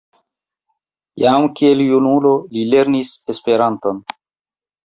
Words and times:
Jam 1.25 1.45
kiel 1.59 1.83
junulo 1.89 2.33
li 2.57 2.65
lernis 2.73 3.15
Esperanton. 3.35 4.05